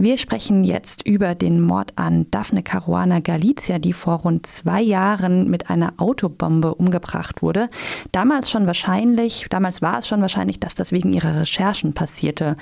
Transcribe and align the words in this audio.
Wir 0.00 0.16
sprechen 0.16 0.64
jetzt 0.64 1.06
über 1.06 1.34
den 1.34 1.60
Mord 1.60 1.92
an 1.96 2.26
Daphne 2.30 2.62
Caruana 2.62 3.20
Galizia, 3.20 3.78
die 3.78 3.92
vor 3.92 4.20
rund 4.20 4.46
zwei 4.46 4.80
Jahren 4.80 5.50
mit 5.50 5.68
einer 5.68 5.92
Autobombe 5.98 6.74
umgebracht 6.74 7.42
wurde. 7.42 7.68
Damals 8.10 8.50
schon 8.50 8.66
wahrscheinlich, 8.66 9.44
damals 9.50 9.82
war 9.82 9.98
es 9.98 10.08
schon 10.08 10.22
wahrscheinlich, 10.22 10.58
dass 10.58 10.74
das 10.74 10.92
wegen 10.92 11.12
ihrer 11.12 11.40
Recherchen 11.40 11.92
passierte. 11.92 12.56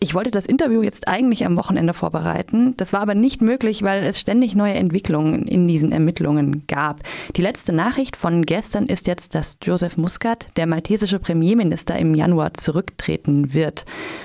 Ich 0.00 0.14
wollte 0.14 0.30
das 0.30 0.46
Interview 0.46 0.82
jetzt 0.82 1.08
eigentlich 1.08 1.46
am 1.46 1.56
Wochenende 1.56 1.94
vorbereiten. 1.94 2.76
Das 2.76 2.92
war 2.92 3.00
aber 3.00 3.14
nicht 3.14 3.40
möglich, 3.40 3.82
weil 3.82 4.02
es 4.02 4.18
ständig 4.18 4.54
neue 4.54 4.74
Entwicklungen 4.74 5.46
in 5.46 5.68
diesen 5.68 5.92
Ermittlungen 5.92 6.66
gab. 6.66 7.00
Die 7.36 7.42
letzte 7.42 7.72
Nachricht 7.72 8.16
von 8.16 8.42
gestern 8.42 8.86
ist 8.86 9.06
jetzt, 9.06 9.34
dass 9.34 9.56
Joseph 9.62 9.96
Muscat, 9.96 10.48
der 10.56 10.66
maltesische 10.66 11.18
Premierminister, 11.18 11.96
im 11.98 12.14
Januar 12.14 12.54
zurücktreten 12.54 13.54
wird. 13.54 13.84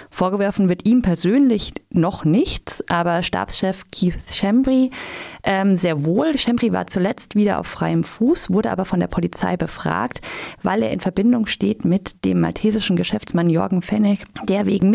Vorgeworfen 0.09 0.69
wird 0.69 0.85
ihm 0.85 1.01
persönlich 1.01 1.73
noch 1.91 2.25
nichts, 2.25 2.83
aber 2.89 3.21
Stabschef 3.21 3.83
Keith 3.91 4.15
Chambry 4.33 4.89
ähm, 5.43 5.75
sehr 5.75 6.03
wohl. 6.03 6.37
Chambry 6.37 6.73
war 6.73 6.87
zuletzt 6.87 7.35
wieder 7.35 7.59
auf 7.59 7.67
freiem 7.67 8.03
Fuß, 8.03 8.51
wurde 8.51 8.71
aber 8.71 8.85
von 8.85 8.99
der 8.99 9.07
Polizei 9.07 9.55
befragt, 9.55 10.21
weil 10.63 10.83
er 10.83 10.91
in 10.91 10.99
Verbindung 10.99 11.45
steht 11.45 11.85
mit 11.85 12.25
dem 12.25 12.41
maltesischen 12.41 12.95
Geschäftsmann 12.95 13.49
Jorgen 13.49 13.81
Fenech, 13.81 14.25
der 14.43 14.65
wegen 14.65 14.89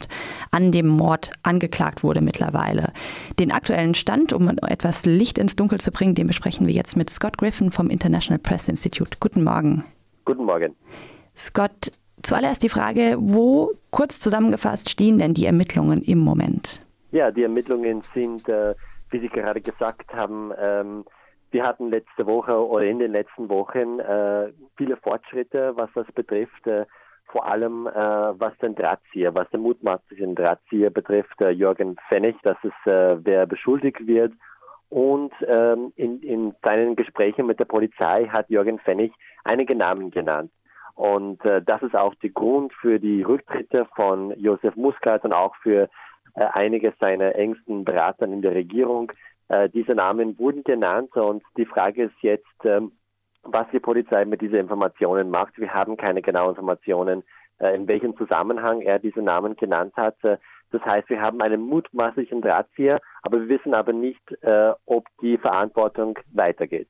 Mitgliedschaft 0.00 0.08
an 0.50 0.72
dem 0.72 0.86
Mord 0.86 1.32
angeklagt 1.42 2.02
wurde 2.02 2.20
mittlerweile. 2.20 2.92
Den 3.38 3.52
aktuellen 3.52 3.94
Stand, 3.94 4.32
um 4.32 4.48
etwas 4.48 5.06
Licht 5.06 5.38
ins 5.38 5.56
Dunkel 5.56 5.80
zu 5.80 5.90
bringen, 5.90 6.14
den 6.14 6.26
besprechen 6.26 6.66
wir 6.66 6.74
jetzt 6.74 6.96
mit 6.96 7.10
Scott 7.10 7.38
Griffin 7.38 7.70
vom 7.70 7.88
International 7.90 8.38
Press 8.38 8.68
Institute. 8.68 9.18
Guten 9.20 9.44
Morgen. 9.44 9.84
Guten 10.24 10.44
Morgen. 10.44 10.74
Scott, 11.36 11.92
zuallererst 12.22 12.62
die 12.62 12.68
Frage, 12.68 13.16
wo 13.18 13.72
kurz 13.90 14.18
zusammengefasst 14.18 14.90
stehen 14.90 15.18
denn 15.18 15.34
die 15.34 15.46
Ermittlungen 15.46 16.02
im 16.02 16.18
Moment? 16.18 16.80
Ja, 17.12 17.30
die 17.30 17.42
Ermittlungen 17.42 18.02
sind 18.14 18.48
äh, 18.48 18.74
wie 19.10 19.18
Sie 19.18 19.28
gerade 19.28 19.60
gesagt 19.60 20.12
haben, 20.14 20.52
ähm, 20.56 21.04
wir 21.50 21.64
hatten 21.64 21.90
letzte 21.90 22.26
Woche 22.26 22.52
oder 22.52 22.84
in 22.84 23.00
den 23.00 23.10
letzten 23.10 23.48
Wochen 23.48 23.98
äh, 23.98 24.52
viele 24.76 24.96
Fortschritte, 24.96 25.72
was 25.74 25.90
das 25.96 26.06
betrifft. 26.12 26.64
Äh, 26.68 26.86
vor 27.30 27.46
allem 27.46 27.86
äh, 27.86 27.92
was 27.92 28.56
den 28.58 28.74
Drahtzieher, 28.74 29.34
was 29.34 29.48
den 29.50 29.60
mutmaßlichen 29.60 30.34
Drahtzieher 30.34 30.90
betrifft, 30.90 31.40
äh, 31.40 31.50
Jürgen 31.50 31.96
Pfennig, 32.08 32.36
dass 32.42 32.56
es 32.62 32.90
äh, 32.90 33.24
wer 33.24 33.46
beschuldigt 33.46 34.06
wird. 34.06 34.32
Und 34.88 35.32
ähm, 35.46 35.92
in, 35.94 36.20
in 36.22 36.54
seinen 36.64 36.96
Gesprächen 36.96 37.46
mit 37.46 37.60
der 37.60 37.64
Polizei 37.64 38.26
hat 38.26 38.50
Jürgen 38.50 38.80
Pfennig 38.80 39.12
einige 39.44 39.76
Namen 39.76 40.10
genannt. 40.10 40.50
Und 40.94 41.44
äh, 41.44 41.62
das 41.62 41.82
ist 41.82 41.94
auch 41.94 42.14
der 42.16 42.30
Grund 42.30 42.72
für 42.74 42.98
die 42.98 43.22
Rücktritte 43.22 43.86
von 43.94 44.38
Josef 44.38 44.74
Muscat 44.76 45.24
und 45.24 45.32
auch 45.32 45.54
für 45.62 45.88
äh, 46.34 46.44
einige 46.52 46.92
seiner 46.98 47.36
engsten 47.36 47.84
Berater 47.84 48.26
in 48.26 48.42
der 48.42 48.54
Regierung. 48.54 49.12
Äh, 49.48 49.68
diese 49.68 49.94
Namen 49.94 50.38
wurden 50.38 50.64
genannt 50.64 51.16
und 51.16 51.42
die 51.56 51.66
Frage 51.66 52.04
ist 52.04 52.22
jetzt, 52.22 52.64
ähm, 52.64 52.92
was 53.42 53.66
die 53.72 53.80
Polizei 53.80 54.24
mit 54.24 54.40
diesen 54.40 54.56
Informationen 54.56 55.30
macht. 55.30 55.58
Wir 55.58 55.72
haben 55.72 55.96
keine 55.96 56.22
genauen 56.22 56.50
Informationen, 56.50 57.22
äh, 57.58 57.74
in 57.74 57.88
welchem 57.88 58.16
Zusammenhang 58.16 58.80
er 58.82 58.98
diese 58.98 59.22
Namen 59.22 59.56
genannt 59.56 59.94
hat. 59.96 60.16
Das 60.22 60.84
heißt, 60.84 61.08
wir 61.10 61.20
haben 61.20 61.40
einen 61.40 61.62
mutmaßlichen 61.62 62.42
Drahtzieher, 62.42 63.00
aber 63.22 63.40
wir 63.40 63.48
wissen 63.48 63.74
aber 63.74 63.92
nicht, 63.92 64.22
ob 64.86 65.04
die 65.20 65.36
Verantwortung 65.36 66.16
weitergeht 66.32 66.86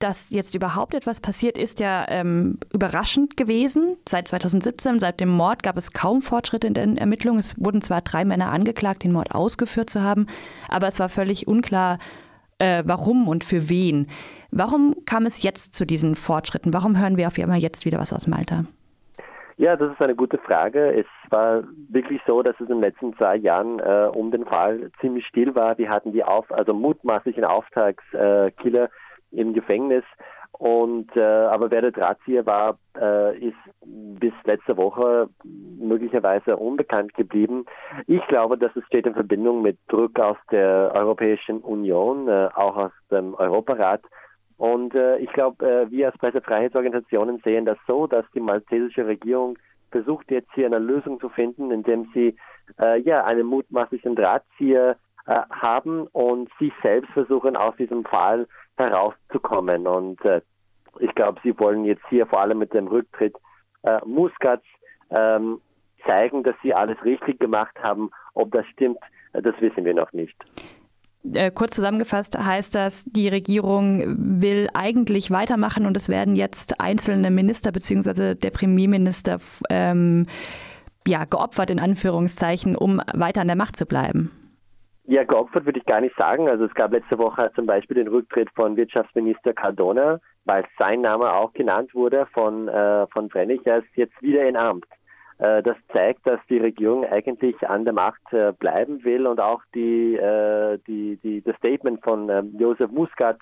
dass 0.00 0.30
jetzt 0.30 0.54
überhaupt 0.54 0.94
etwas 0.94 1.20
passiert, 1.20 1.58
ist 1.58 1.78
ja 1.78 2.06
ähm, 2.08 2.58
überraschend 2.72 3.36
gewesen. 3.36 3.98
Seit 4.08 4.28
2017, 4.28 4.98
seit 4.98 5.20
dem 5.20 5.28
Mord, 5.28 5.62
gab 5.62 5.76
es 5.76 5.92
kaum 5.92 6.22
Fortschritte 6.22 6.66
in 6.66 6.74
den 6.74 6.96
Ermittlungen. 6.96 7.38
Es 7.38 7.54
wurden 7.62 7.82
zwar 7.82 8.00
drei 8.00 8.24
Männer 8.24 8.50
angeklagt, 8.50 9.04
den 9.04 9.12
Mord 9.12 9.34
ausgeführt 9.34 9.90
zu 9.90 10.02
haben, 10.02 10.26
aber 10.68 10.86
es 10.86 10.98
war 10.98 11.10
völlig 11.10 11.46
unklar, 11.46 11.98
äh, 12.60 12.82
warum 12.86 13.28
und 13.28 13.44
für 13.44 13.68
wen. 13.68 14.06
Warum 14.50 14.94
kam 15.06 15.26
es 15.26 15.42
jetzt 15.42 15.74
zu 15.74 15.86
diesen 15.86 16.14
Fortschritten? 16.14 16.74
Warum 16.74 16.98
hören 17.00 17.16
wir 17.16 17.26
auf 17.26 17.38
einmal 17.38 17.58
jetzt 17.58 17.84
wieder 17.84 17.98
was 17.98 18.12
aus 18.12 18.26
Malta? 18.26 18.64
Ja, 19.56 19.76
das 19.76 19.92
ist 19.92 20.00
eine 20.00 20.14
gute 20.14 20.38
Frage. 20.38 20.92
Es 20.92 21.06
war 21.28 21.64
wirklich 21.90 22.20
so, 22.26 22.42
dass 22.42 22.54
es 22.54 22.62
in 22.62 22.68
den 22.68 22.80
letzten 22.80 23.14
zwei 23.16 23.36
Jahren 23.36 23.78
äh, 23.78 24.08
um 24.10 24.30
den 24.30 24.46
Fall 24.46 24.90
ziemlich 25.00 25.26
still 25.26 25.54
war. 25.54 25.76
Wir 25.76 25.90
hatten 25.90 26.12
die 26.12 26.24
auf, 26.24 26.50
also 26.50 26.72
mutmaßlichen 26.72 27.44
Auftragskiller 27.44 28.88
im 29.32 29.52
Gefängnis. 29.52 30.04
Und 30.60 31.16
äh, 31.16 31.22
aber 31.22 31.70
wer 31.70 31.80
der 31.80 31.92
Drahtzieher 31.92 32.44
war, 32.44 32.76
äh, 32.94 33.34
ist 33.38 33.56
bis 33.82 34.34
letzte 34.44 34.76
Woche 34.76 35.30
möglicherweise 35.42 36.58
unbekannt 36.58 37.14
geblieben. 37.14 37.64
Ich 38.06 38.20
glaube, 38.26 38.58
dass 38.58 38.76
es 38.76 38.84
steht 38.84 39.06
in 39.06 39.14
Verbindung 39.14 39.62
mit 39.62 39.78
Druck 39.88 40.18
aus 40.20 40.36
der 40.50 40.92
Europäischen 40.94 41.60
Union, 41.60 42.28
äh, 42.28 42.50
auch 42.54 42.76
aus 42.76 42.92
dem 43.10 43.32
Europarat. 43.36 44.02
Und 44.58 44.94
äh, 44.94 45.16
ich 45.16 45.32
glaube, 45.32 45.66
äh, 45.66 45.90
wir 45.90 46.08
als 46.08 46.18
Pressefreiheitsorganisationen 46.18 47.40
sehen 47.42 47.64
das 47.64 47.78
so, 47.86 48.06
dass 48.06 48.26
die 48.34 48.40
maltesische 48.40 49.06
Regierung 49.06 49.56
versucht 49.90 50.30
jetzt 50.30 50.52
hier 50.52 50.66
eine 50.66 50.78
Lösung 50.78 51.20
zu 51.20 51.30
finden, 51.30 51.70
indem 51.70 52.10
sie 52.12 52.36
äh, 52.78 53.00
ja 53.00 53.24
einen 53.24 53.46
mutmaßlichen 53.46 54.14
Drahtzieher 54.14 54.98
äh, 55.26 55.40
haben 55.48 56.06
und 56.08 56.50
sich 56.58 56.74
selbst 56.82 57.10
versuchen 57.12 57.56
aus 57.56 57.74
diesem 57.76 58.04
Fall 58.04 58.46
herauszukommen. 58.76 59.86
Und 59.86 60.22
äh, 60.26 60.42
ich 61.00 61.14
glaube, 61.14 61.40
sie 61.42 61.58
wollen 61.58 61.84
jetzt 61.84 62.02
hier 62.08 62.26
vor 62.26 62.40
allem 62.40 62.58
mit 62.58 62.72
dem 62.74 62.86
Rücktritt 62.86 63.34
äh, 63.82 63.98
Muscats 64.04 64.64
ähm, 65.10 65.60
zeigen, 66.06 66.42
dass 66.42 66.54
sie 66.62 66.74
alles 66.74 67.02
richtig 67.04 67.38
gemacht 67.40 67.76
haben. 67.82 68.10
Ob 68.34 68.52
das 68.52 68.66
stimmt, 68.66 68.98
äh, 69.32 69.42
das 69.42 69.54
wissen 69.60 69.84
wir 69.84 69.94
noch 69.94 70.12
nicht. 70.12 70.36
Äh, 71.32 71.50
kurz 71.50 71.74
zusammengefasst 71.74 72.38
heißt 72.38 72.74
das, 72.74 73.04
die 73.04 73.28
Regierung 73.28 74.02
will 74.40 74.68
eigentlich 74.72 75.30
weitermachen 75.30 75.86
und 75.86 75.96
es 75.96 76.08
werden 76.08 76.34
jetzt 76.34 76.80
einzelne 76.80 77.30
Minister 77.30 77.72
bzw. 77.72 78.34
der 78.34 78.50
Premierminister 78.50 79.38
ähm, 79.68 80.26
ja, 81.06 81.24
geopfert 81.24 81.70
in 81.70 81.78
Anführungszeichen, 81.78 82.76
um 82.76 83.02
weiter 83.12 83.42
an 83.42 83.48
der 83.48 83.56
Macht 83.56 83.76
zu 83.76 83.84
bleiben. 83.84 84.30
Ja, 85.04 85.24
geopfert 85.24 85.64
würde 85.64 85.78
ich 85.78 85.86
gar 85.86 86.00
nicht 86.00 86.16
sagen. 86.16 86.48
Also 86.48 86.64
es 86.64 86.74
gab 86.74 86.92
letzte 86.92 87.18
Woche 87.18 87.50
zum 87.54 87.66
Beispiel 87.66 87.96
den 87.96 88.08
Rücktritt 88.08 88.50
von 88.54 88.76
Wirtschaftsminister 88.76 89.52
Cardona, 89.54 90.20
weil 90.44 90.64
sein 90.78 91.00
Name 91.00 91.32
auch 91.32 91.52
genannt 91.52 91.94
wurde 91.94 92.26
von, 92.32 92.68
äh, 92.68 93.06
von 93.08 93.28
Brennig. 93.28 93.66
Er 93.66 93.78
ist 93.78 93.96
jetzt 93.96 94.20
wieder 94.22 94.46
in 94.46 94.56
Amt. 94.56 94.84
Äh, 95.38 95.62
das 95.62 95.76
zeigt, 95.92 96.26
dass 96.26 96.38
die 96.48 96.58
Regierung 96.58 97.04
eigentlich 97.04 97.56
an 97.68 97.84
der 97.84 97.94
Macht 97.94 98.20
äh, 98.32 98.52
bleiben 98.52 99.02
will 99.04 99.26
und 99.26 99.40
auch 99.40 99.62
die, 99.74 100.16
äh, 100.16 100.78
die, 100.86 101.16
die, 101.22 101.42
das 101.42 101.56
Statement 101.56 102.02
von 102.04 102.28
ähm, 102.28 102.54
Josef 102.58 102.90
Muscat 102.90 103.38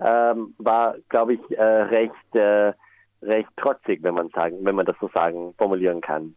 ähm, 0.00 0.54
war, 0.58 0.96
glaube 1.08 1.34
ich, 1.34 1.58
äh, 1.58 1.62
recht, 1.62 2.36
äh, 2.36 2.72
recht 3.22 3.48
trotzig, 3.56 4.02
wenn 4.02 4.14
man 4.14 4.28
sagen, 4.28 4.58
wenn 4.62 4.74
man 4.74 4.86
das 4.86 4.96
so 5.00 5.08
sagen, 5.08 5.54
formulieren 5.56 6.02
kann 6.02 6.34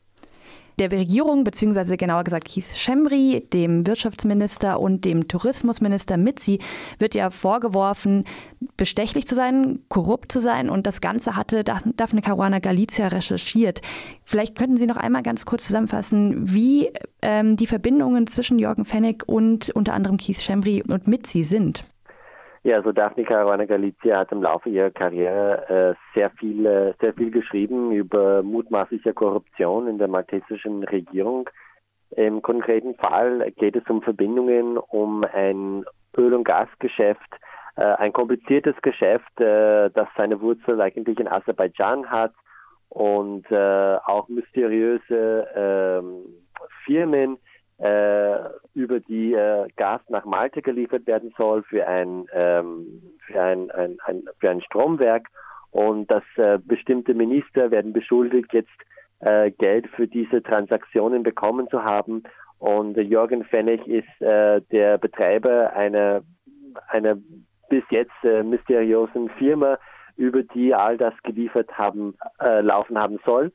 der 0.80 0.92
Regierung, 0.92 1.44
beziehungsweise 1.44 1.98
genauer 1.98 2.24
gesagt 2.24 2.48
Keith 2.48 2.76
Schembri, 2.76 3.48
dem 3.54 3.86
Wirtschaftsminister 3.86 4.80
und 4.80 5.06
dem 5.06 5.28
Tourismusminister 5.28 6.18
Mitzi, 6.18 6.60
wird 7.00 7.16
ja 7.16 7.30
vorgeworfen, 7.30 8.26
bestechlich 8.78 9.28
zu 9.28 9.36
sein, 9.36 9.80
korrupt 9.90 10.32
zu 10.32 10.40
sein 10.40 10.70
und 10.70 10.88
das 10.88 11.02
Ganze 11.02 11.36
hatte 11.36 11.64
Daphne 11.64 12.22
Caruana 12.22 12.60
Galizia 12.60 13.08
recherchiert. 13.08 13.82
Vielleicht 14.24 14.56
könnten 14.56 14.78
Sie 14.78 14.88
noch 14.88 14.98
einmal 14.98 15.24
ganz 15.24 15.46
kurz 15.46 15.66
zusammenfassen, 15.66 16.54
wie 16.54 16.92
ähm, 17.22 17.58
die 17.58 17.68
Verbindungen 17.68 18.28
zwischen 18.28 18.60
Jürgen 18.60 18.86
Fennig 18.86 19.28
und 19.28 19.70
unter 19.72 19.94
anderem 19.94 20.18
Keith 20.18 20.42
Schembri 20.42 20.84
und 20.88 21.08
Mitzi 21.08 21.44
sind. 21.44 21.86
Ja, 22.66 22.78
also 22.78 22.94
Daphne 22.94 23.26
Caruana 23.26 23.66
Galizia 23.66 24.20
hat 24.20 24.32
im 24.32 24.42
Laufe 24.42 24.70
ihrer 24.70 24.90
Karriere 24.90 25.68
äh, 25.68 26.18
sehr 26.18 26.30
viel, 26.32 26.66
äh, 26.66 26.94
sehr 27.02 27.14
viel 27.14 27.30
geschrieben 27.30 27.92
über 27.92 28.42
mutmaßliche 28.42 29.14
Korruption 29.14 29.90
in 29.90 29.98
der 29.98 30.08
maltesischen 30.08 30.84
Regierung. 30.86 31.50
Im 32.12 32.42
konkreten 32.42 32.96
Fall 32.96 33.52
geht 33.58 33.76
es 33.76 33.84
um 33.90 34.02
Verbindungen, 34.02 34.78
um 34.78 35.26
ein 35.26 35.84
Öl- 36.16 36.34
und 36.34 36.46
Gasgeschäft, 36.46 37.20
äh, 37.76 37.84
ein 37.84 38.14
kompliziertes 38.14 38.76
Geschäft, 38.82 39.42
äh, 39.42 39.90
das 39.90 40.08
seine 40.16 40.40
Wurzel 40.40 40.80
eigentlich 40.80 41.20
in 41.20 41.28
Aserbaidschan 41.28 42.10
hat 42.10 42.34
und 42.88 43.50
äh, 43.52 43.98
auch 44.06 44.30
mysteriöse 44.30 45.48
ähm, 45.54 46.24
Firmen, 46.86 47.40
über 47.80 49.00
die 49.00 49.34
äh, 49.34 49.68
Gas 49.76 50.02
nach 50.10 50.26
Malta 50.26 50.62
geliefert 50.62 51.06
werden 51.08 51.34
soll 51.38 51.64
für 51.64 51.86
ein, 51.88 52.26
ähm, 52.34 53.02
für 53.26 53.42
ein, 53.42 53.72
ein, 53.72 53.98
ein, 54.06 54.24
für 54.40 54.50
ein 54.50 54.62
Stromwerk 54.62 55.28
und 55.72 56.10
dass 56.10 56.24
äh, 56.36 56.60
bestimmte 56.64 57.14
Minister 57.14 57.72
werden 57.72 57.94
beschuldigt, 57.94 58.54
jetzt 58.54 58.70
äh, 59.20 59.52
Geld 59.52 59.88
für 59.96 60.08
diese 60.08 60.42
Transaktionen 60.44 61.24
bekommen 61.24 61.68
zu 61.70 61.84
haben. 61.84 62.24
Und 62.60 62.96
Jürgen 62.96 63.44
Fennig 63.44 63.86
ist 63.88 64.22
äh, 64.22 64.62
der 64.72 64.98
Betreiber 64.98 65.74
einer, 65.74 66.22
einer 66.90 67.18
bis 67.70 67.84
jetzt 67.90 68.24
äh, 68.24 68.44
mysteriösen 68.44 69.30
Firma, 69.38 69.80
über 70.16 70.44
die 70.44 70.76
all 70.76 70.98
das 70.98 71.14
geliefert 71.24 71.76
haben, 71.78 72.16
äh, 72.40 72.62
laufen 72.62 72.98
haben 73.00 73.20
soll. 73.26 73.52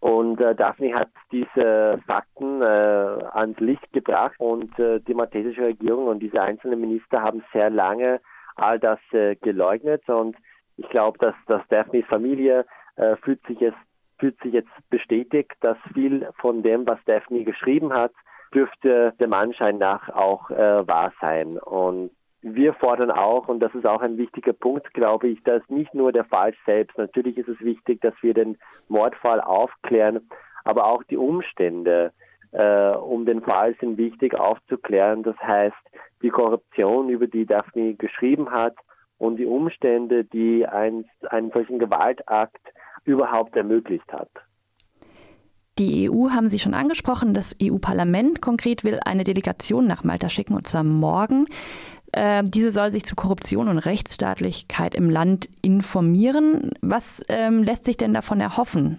Und 0.00 0.40
äh, 0.40 0.54
Daphne 0.54 0.94
hat 0.94 1.08
diese 1.32 2.00
Fakten 2.06 2.62
äh, 2.62 2.64
ans 2.64 3.58
Licht 3.58 3.92
gebracht 3.92 4.36
und 4.38 4.78
äh, 4.78 5.00
die 5.00 5.14
maltesische 5.14 5.62
Regierung 5.62 6.06
und 6.06 6.20
diese 6.20 6.40
einzelnen 6.40 6.80
Minister 6.80 7.22
haben 7.22 7.42
sehr 7.52 7.70
lange 7.70 8.20
all 8.54 8.78
das 8.78 9.00
äh, 9.12 9.34
geleugnet 9.36 10.08
und 10.08 10.36
ich 10.76 10.88
glaube, 10.88 11.18
dass, 11.18 11.34
dass 11.46 11.66
Daphnes 11.68 12.04
Familie 12.06 12.64
äh, 12.96 13.16
fühlt 13.16 13.44
sich 13.46 13.58
jetzt 13.60 13.78
fühlt 14.18 14.40
sich 14.42 14.52
jetzt 14.52 14.70
bestätigt, 14.90 15.52
dass 15.60 15.76
viel 15.94 16.28
von 16.40 16.62
dem, 16.62 16.86
was 16.86 16.98
Daphne 17.04 17.44
geschrieben 17.44 17.92
hat, 17.92 18.12
dürfte 18.52 19.14
dem 19.20 19.32
Anschein 19.32 19.78
nach 19.78 20.08
auch 20.08 20.50
äh, 20.50 20.86
wahr 20.86 21.12
sein. 21.20 21.58
Und 21.58 22.10
wir 22.54 22.74
fordern 22.74 23.10
auch, 23.10 23.48
und 23.48 23.60
das 23.60 23.74
ist 23.74 23.86
auch 23.86 24.00
ein 24.00 24.18
wichtiger 24.18 24.52
Punkt, 24.52 24.92
glaube 24.94 25.28
ich, 25.28 25.42
dass 25.44 25.62
nicht 25.68 25.94
nur 25.94 26.12
der 26.12 26.24
Fall 26.24 26.54
selbst, 26.66 26.96
natürlich 26.98 27.36
ist 27.38 27.48
es 27.48 27.60
wichtig, 27.60 28.00
dass 28.00 28.14
wir 28.20 28.34
den 28.34 28.58
Mordfall 28.88 29.40
aufklären, 29.40 30.28
aber 30.64 30.86
auch 30.86 31.02
die 31.04 31.16
Umstände 31.16 32.12
äh, 32.52 32.90
um 32.90 33.26
den 33.26 33.42
Fall 33.42 33.74
sind 33.80 33.98
wichtig 33.98 34.34
aufzuklären. 34.34 35.22
Das 35.22 35.36
heißt, 35.38 35.76
die 36.22 36.30
Korruption, 36.30 37.08
über 37.08 37.26
die 37.26 37.46
Daphne 37.46 37.94
geschrieben 37.94 38.50
hat 38.50 38.74
und 39.18 39.36
die 39.36 39.46
Umstände, 39.46 40.24
die 40.24 40.66
ein, 40.66 41.04
einen 41.30 41.50
solchen 41.50 41.78
Gewaltakt 41.78 42.60
überhaupt 43.04 43.56
ermöglicht 43.56 44.12
hat. 44.12 44.30
Die 45.78 46.10
EU 46.10 46.30
haben 46.30 46.48
Sie 46.48 46.58
schon 46.58 46.74
angesprochen. 46.74 47.34
Das 47.34 47.54
EU-Parlament 47.62 48.42
konkret 48.42 48.82
will 48.82 48.98
eine 49.04 49.22
Delegation 49.22 49.86
nach 49.86 50.02
Malta 50.02 50.28
schicken, 50.28 50.54
und 50.54 50.66
zwar 50.66 50.82
morgen. 50.82 51.46
Äh, 52.18 52.42
diese 52.42 52.72
soll 52.72 52.90
sich 52.90 53.04
zu 53.04 53.14
Korruption 53.14 53.68
und 53.68 53.78
Rechtsstaatlichkeit 53.78 54.96
im 54.96 55.08
Land 55.08 55.48
informieren. 55.62 56.72
Was 56.82 57.22
ähm, 57.28 57.62
lässt 57.62 57.84
sich 57.84 57.96
denn 57.96 58.12
davon 58.12 58.40
erhoffen? 58.40 58.98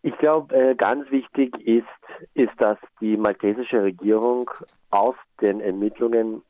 Ich 0.00 0.16
glaube, 0.16 0.54
äh, 0.54 0.74
ganz 0.74 1.10
wichtig 1.10 1.54
ist, 1.66 1.84
ist, 2.32 2.52
dass 2.58 2.78
die 3.02 3.18
maltesische 3.18 3.82
Regierung 3.82 4.50
aus 4.90 5.16
den 5.42 5.60
Ermittlungen 5.60 6.40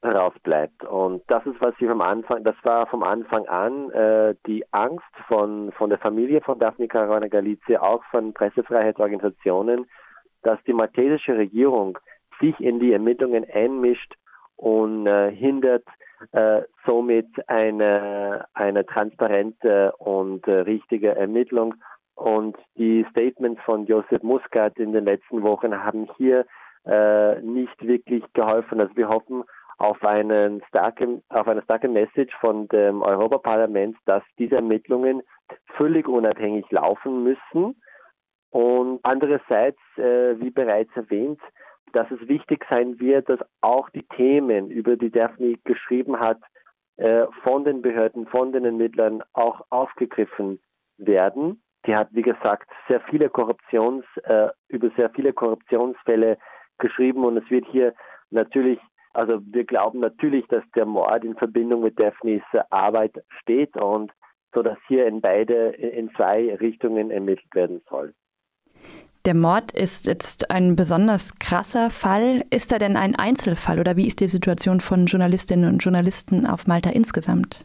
herausbleibt. 0.00 0.84
Und 0.84 1.24
das 1.26 1.44
ist, 1.44 1.60
was 1.60 1.74
sie 1.80 1.88
vom 1.88 2.00
Anfang, 2.00 2.44
das 2.44 2.56
war 2.62 2.86
vom 2.86 3.02
Anfang 3.02 3.46
an 3.48 3.90
äh, 3.90 4.36
die 4.46 4.64
Angst 4.72 5.12
von, 5.26 5.72
von 5.72 5.90
der 5.90 5.98
Familie 5.98 6.40
von 6.40 6.60
Daphne 6.60 6.86
Caruana 6.86 7.26
Galizia, 7.26 7.82
auch 7.82 8.04
von 8.12 8.32
Pressefreiheitsorganisationen, 8.32 9.86
dass 10.44 10.62
die 10.68 10.72
maltesische 10.72 11.36
Regierung 11.36 11.98
sich 12.40 12.58
in 12.60 12.78
die 12.78 12.92
Ermittlungen 12.92 13.44
einmischt 13.52 14.14
und 14.62 15.08
äh, 15.08 15.32
hindert 15.32 15.84
äh, 16.30 16.62
somit 16.86 17.26
eine, 17.48 18.46
eine 18.54 18.86
transparente 18.86 19.92
und 19.98 20.46
äh, 20.46 20.60
richtige 20.60 21.16
Ermittlung. 21.16 21.74
Und 22.14 22.56
die 22.76 23.04
Statements 23.10 23.60
von 23.64 23.86
Josef 23.86 24.22
Muscat 24.22 24.78
in 24.78 24.92
den 24.92 25.04
letzten 25.04 25.42
Wochen 25.42 25.76
haben 25.76 26.08
hier 26.16 26.46
äh, 26.86 27.40
nicht 27.40 27.76
wirklich 27.84 28.22
geholfen. 28.34 28.80
Also 28.80 28.94
wir 28.94 29.08
hoffen 29.08 29.42
auf, 29.78 30.00
einen 30.04 30.62
starken, 30.68 31.24
auf 31.28 31.48
eine 31.48 31.62
starke 31.62 31.88
Message 31.88 32.32
von 32.40 32.68
dem 32.68 33.02
Europaparlament, 33.02 33.96
dass 34.04 34.22
diese 34.38 34.56
Ermittlungen 34.56 35.22
völlig 35.76 36.06
unabhängig 36.06 36.70
laufen 36.70 37.24
müssen. 37.24 37.82
Und 38.50 39.00
andererseits, 39.02 39.80
äh, 39.96 40.38
wie 40.38 40.50
bereits 40.50 40.94
erwähnt, 40.94 41.40
dass 41.92 42.10
es 42.10 42.28
wichtig 42.28 42.64
sein 42.68 42.98
wird, 43.00 43.28
dass 43.28 43.40
auch 43.60 43.90
die 43.90 44.06
Themen, 44.16 44.70
über 44.70 44.96
die 44.96 45.10
Daphne 45.10 45.56
geschrieben 45.64 46.18
hat, 46.18 46.38
äh, 46.96 47.26
von 47.42 47.64
den 47.64 47.82
Behörden, 47.82 48.26
von 48.26 48.52
den 48.52 48.64
Ermittlern 48.64 49.22
auch 49.32 49.62
aufgegriffen 49.70 50.60
werden. 50.98 51.62
Die 51.86 51.96
hat, 51.96 52.08
wie 52.12 52.22
gesagt, 52.22 52.70
sehr 52.88 53.00
viele 53.00 53.28
Korruptions, 53.28 54.04
äh, 54.24 54.48
über 54.68 54.90
sehr 54.96 55.10
viele 55.10 55.32
Korruptionsfälle 55.32 56.38
geschrieben 56.78 57.24
und 57.24 57.36
es 57.36 57.50
wird 57.50 57.66
hier 57.70 57.94
natürlich, 58.30 58.78
also 59.14 59.40
wir 59.44 59.64
glauben 59.64 60.00
natürlich, 60.00 60.46
dass 60.48 60.64
der 60.74 60.86
Mord 60.86 61.24
in 61.24 61.34
Verbindung 61.34 61.82
mit 61.82 61.98
Daphnes 61.98 62.42
Arbeit 62.70 63.22
steht 63.40 63.76
und 63.76 64.12
so 64.54 64.62
dass 64.62 64.78
hier 64.86 65.06
in 65.06 65.20
beide, 65.20 65.70
in 65.70 66.10
zwei 66.14 66.54
Richtungen 66.56 67.10
ermittelt 67.10 67.54
werden 67.54 67.82
soll. 67.88 68.14
Der 69.24 69.34
Mord 69.34 69.70
ist 69.70 70.06
jetzt 70.06 70.50
ein 70.50 70.74
besonders 70.74 71.38
krasser 71.38 71.90
Fall. 71.90 72.42
Ist 72.50 72.72
er 72.72 72.80
denn 72.80 72.96
ein 72.96 73.14
Einzelfall 73.14 73.78
oder 73.78 73.96
wie 73.96 74.08
ist 74.08 74.18
die 74.18 74.26
Situation 74.26 74.80
von 74.80 75.06
Journalistinnen 75.06 75.72
und 75.72 75.78
Journalisten 75.78 76.44
auf 76.44 76.66
Malta 76.66 76.90
insgesamt? 76.90 77.64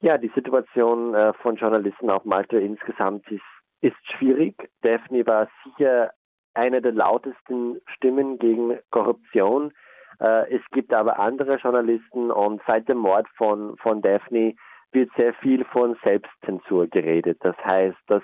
Ja, 0.00 0.16
die 0.16 0.32
Situation 0.34 1.14
äh, 1.14 1.34
von 1.34 1.56
Journalisten 1.56 2.08
auf 2.08 2.24
Malta 2.24 2.56
insgesamt 2.56 3.30
ist, 3.30 3.42
ist 3.82 3.96
schwierig. 4.16 4.54
Daphne 4.80 5.26
war 5.26 5.48
sicher 5.62 6.10
eine 6.54 6.80
der 6.80 6.92
lautesten 6.92 7.82
Stimmen 7.94 8.38
gegen 8.38 8.78
Korruption. 8.90 9.74
Äh, 10.20 10.56
es 10.56 10.62
gibt 10.72 10.94
aber 10.94 11.18
andere 11.18 11.56
Journalisten 11.56 12.30
und 12.30 12.62
seit 12.66 12.88
dem 12.88 12.98
Mord 12.98 13.26
von, 13.36 13.76
von 13.76 14.00
Daphne 14.00 14.54
wird 14.92 15.10
sehr 15.18 15.34
viel 15.34 15.66
von 15.66 15.98
Selbstzensur 16.02 16.86
geredet. 16.86 17.36
Das 17.42 17.56
heißt, 17.62 17.98
dass 18.06 18.22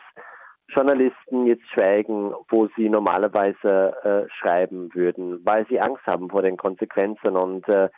Journalisten 0.69 1.47
jetzt 1.47 1.67
schweigen, 1.69 2.35
wo 2.49 2.69
sie 2.77 2.89
normalerweise 2.89 3.95
äh, 4.05 4.31
schreiben 4.39 4.95
würden, 4.95 5.45
weil 5.45 5.67
sie 5.69 5.81
Angst 5.81 6.07
haben 6.07 6.29
vor 6.29 6.43
den 6.43 6.57
Konsequenzen. 6.57 7.37
Und 7.37 7.67
äh, 7.69 7.89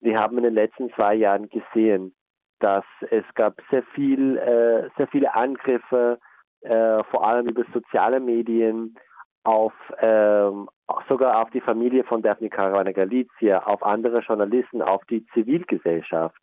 wir 0.00 0.18
haben 0.18 0.36
in 0.38 0.44
den 0.44 0.54
letzten 0.54 0.90
zwei 0.94 1.14
Jahren 1.14 1.48
gesehen, 1.48 2.14
dass 2.58 2.84
es 3.10 3.24
gab 3.34 3.54
sehr 3.70 3.82
viel, 3.94 4.36
äh, 4.38 4.88
sehr 4.96 5.06
viele 5.08 5.34
Angriffe, 5.34 6.18
äh, 6.62 7.04
vor 7.04 7.26
allem 7.26 7.48
über 7.48 7.64
soziale 7.72 8.18
Medien, 8.18 8.96
auf 9.44 9.72
ähm, 10.00 10.68
sogar 11.08 11.40
auf 11.40 11.50
die 11.50 11.60
Familie 11.60 12.02
von 12.02 12.20
Daphne 12.20 12.48
Caruana 12.48 12.90
Galizia, 12.90 13.62
auf 13.64 13.84
andere 13.84 14.18
Journalisten, 14.20 14.82
auf 14.82 15.04
die 15.04 15.24
Zivilgesellschaft, 15.34 16.36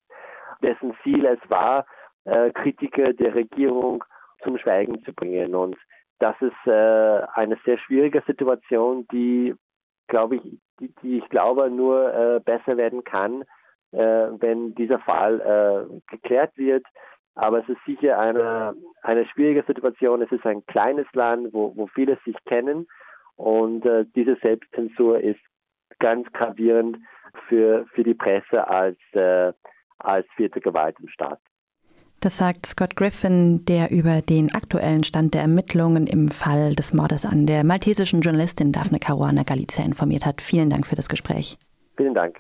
dessen 0.62 0.96
Ziel 1.04 1.26
es 1.26 1.40
war, 1.50 1.86
äh, 2.24 2.52
Kritiker 2.52 3.12
der 3.12 3.36
Regierung 3.36 4.06
zum 4.44 4.58
Schweigen 4.58 5.04
zu 5.04 5.14
bringen. 5.14 5.56
Und 5.56 5.78
das 6.20 6.36
ist 6.42 6.68
äh, 6.68 7.22
eine 7.34 7.58
sehr 7.66 7.78
schwierige 7.78 8.22
Situation, 8.26 9.08
die, 9.12 9.56
glaube 10.08 10.38
ich, 10.38 10.42
die, 10.80 10.94
die 11.02 11.18
ich 11.18 11.30
glaube 11.30 11.70
nur 11.70 12.14
äh, 12.14 12.40
besser 12.40 12.78
werden 12.78 13.04
kann, 13.04 13.44
äh, 13.92 13.98
wenn 14.40 14.76
dieser 14.76 15.00
Fall 15.00 15.40
äh, 15.42 16.02
geklärt 16.12 16.58
wird. 16.58 16.86
Aber 17.36 17.60
es 17.60 17.70
ist 17.70 17.84
sicher 17.86 18.20
eine, 18.20 18.76
eine 19.02 19.26
schwierige 19.26 19.64
Situation. 19.64 20.22
Es 20.22 20.32
ist 20.32 20.46
ein 20.46 20.66
kleines 20.68 21.08
Land, 21.14 21.54
wo, 21.54 21.76
wo 21.76 21.88
viele 21.88 22.18
sich 22.26 22.36
kennen. 22.46 22.88
Und 23.36 23.86
äh, 23.86 24.06
diese 24.16 24.36
Selbstzensur 24.36 25.20
ist 25.20 25.40
ganz 26.00 26.32
gravierend 26.34 26.98
für, 27.48 27.86
für 27.94 28.04
die 28.04 28.14
Presse 28.14 28.68
als, 28.68 29.00
äh, 29.14 29.52
als 29.98 30.28
vierte 30.36 30.62
Gewalt 30.62 31.00
im 31.00 31.08
Staat. 31.08 31.40
Das 32.24 32.38
sagt 32.38 32.66
Scott 32.66 32.96
Griffin, 32.96 33.66
der 33.66 33.92
über 33.92 34.22
den 34.22 34.56
aktuellen 34.56 35.04
Stand 35.04 35.34
der 35.34 35.42
Ermittlungen 35.42 36.08
im 36.08 36.30
Fall 36.30 36.74
des 36.74 36.94
Mordes 36.94 37.26
an 37.26 37.46
der 37.46 37.66
maltesischen 37.66 38.22
Journalistin 38.22 38.72
Daphne 38.72 39.00
Caruana 39.00 39.44
Galizia 39.44 39.84
informiert 39.84 40.26
hat. 40.26 40.42
Vielen 40.42 40.70
Dank 40.70 40.88
für 40.88 40.96
das 40.96 41.10
Gespräch. 41.10 41.58
Vielen 41.98 42.14
Dank. 42.14 42.40